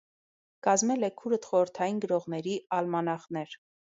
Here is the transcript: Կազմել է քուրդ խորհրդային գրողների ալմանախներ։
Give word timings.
Կազմել 0.67 1.07
է 1.07 1.09
քուրդ 1.19 1.45
խորհրդային 1.51 2.01
գրողների 2.05 2.57
ալմանախներ։ 2.81 3.57